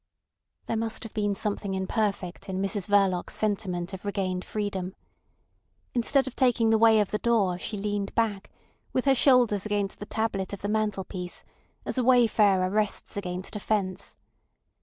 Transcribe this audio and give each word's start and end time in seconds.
There 0.65 0.77
must 0.77 1.03
have 1.03 1.13
been 1.13 1.35
something 1.35 1.75
imperfect 1.75 2.49
in 2.49 2.59
Mrs 2.59 2.87
Verloc's 2.87 3.35
sentiment 3.35 3.93
of 3.93 4.03
regained 4.03 4.43
freedom. 4.43 4.95
Instead 5.93 6.25
of 6.25 6.35
taking 6.35 6.71
the 6.71 6.79
way 6.79 6.99
of 6.99 7.11
the 7.11 7.19
door 7.19 7.59
she 7.59 7.77
leaned 7.77 8.15
back, 8.15 8.49
with 8.93 9.05
her 9.05 9.13
shoulders 9.13 9.63
against 9.63 9.99
the 9.99 10.07
tablet 10.07 10.53
of 10.53 10.63
the 10.63 10.69
mantelpiece, 10.69 11.43
as 11.85 11.99
a 11.99 12.03
wayfarer 12.03 12.71
rests 12.71 13.15
against 13.15 13.55
a 13.55 13.59
fence. 13.59 14.17